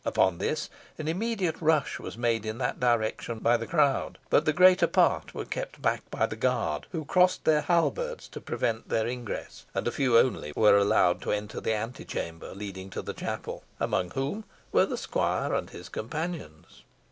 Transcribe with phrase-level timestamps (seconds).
[0.03, 4.51] Upon this, an immediate rush was made in that direction by the crowd; but the
[4.51, 9.05] greater part were kept back by the guard, who crossed their halberts to prevent their
[9.07, 13.63] ingress, and a few only were allowed to enter the antechamber leading to the chapel,
[13.79, 16.81] amongst whom were the squire and his companions.